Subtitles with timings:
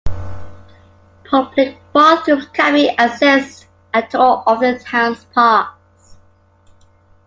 [1.25, 6.17] Public bathrooms can be accessed at all of the town's parks.